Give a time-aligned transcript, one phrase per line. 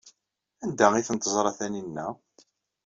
[0.63, 2.07] Anda ay ten-teẓra Taninna?